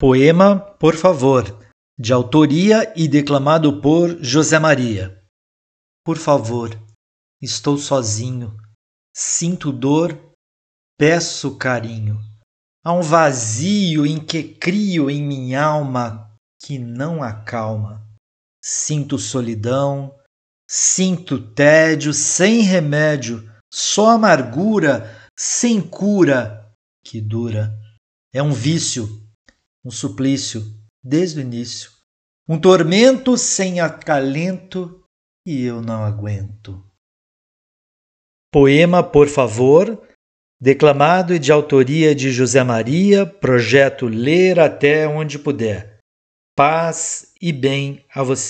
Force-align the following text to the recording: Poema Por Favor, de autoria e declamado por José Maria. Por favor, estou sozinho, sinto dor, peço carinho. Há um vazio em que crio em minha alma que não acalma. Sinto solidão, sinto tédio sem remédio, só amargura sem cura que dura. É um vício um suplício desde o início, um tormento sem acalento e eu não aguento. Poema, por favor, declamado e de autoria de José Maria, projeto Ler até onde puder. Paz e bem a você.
Poema 0.00 0.58
Por 0.58 0.96
Favor, 0.96 1.44
de 1.98 2.10
autoria 2.10 2.90
e 2.96 3.06
declamado 3.06 3.82
por 3.82 4.16
José 4.24 4.58
Maria. 4.58 5.22
Por 6.02 6.16
favor, 6.16 6.70
estou 7.38 7.76
sozinho, 7.76 8.56
sinto 9.14 9.70
dor, 9.70 10.18
peço 10.98 11.54
carinho. 11.58 12.18
Há 12.82 12.94
um 12.94 13.02
vazio 13.02 14.06
em 14.06 14.18
que 14.18 14.42
crio 14.42 15.10
em 15.10 15.22
minha 15.22 15.62
alma 15.62 16.34
que 16.58 16.78
não 16.78 17.22
acalma. 17.22 18.02
Sinto 18.64 19.18
solidão, 19.18 20.18
sinto 20.66 21.52
tédio 21.52 22.14
sem 22.14 22.62
remédio, 22.62 23.46
só 23.70 24.12
amargura 24.12 25.14
sem 25.38 25.78
cura 25.78 26.72
que 27.04 27.20
dura. 27.20 27.78
É 28.32 28.42
um 28.42 28.54
vício 28.54 29.28
um 29.84 29.90
suplício 29.90 30.62
desde 31.02 31.38
o 31.38 31.42
início, 31.42 31.90
um 32.48 32.60
tormento 32.60 33.36
sem 33.36 33.80
acalento 33.80 35.02
e 35.46 35.64
eu 35.64 35.80
não 35.80 36.04
aguento. 36.04 36.84
Poema, 38.52 39.02
por 39.02 39.28
favor, 39.28 40.02
declamado 40.60 41.34
e 41.34 41.38
de 41.38 41.52
autoria 41.52 42.14
de 42.14 42.30
José 42.30 42.62
Maria, 42.62 43.24
projeto 43.24 44.06
Ler 44.06 44.58
até 44.58 45.08
onde 45.08 45.38
puder. 45.38 45.98
Paz 46.56 47.32
e 47.40 47.52
bem 47.52 48.04
a 48.12 48.22
você. 48.22 48.48